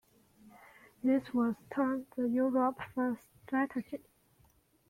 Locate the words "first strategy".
2.95-4.01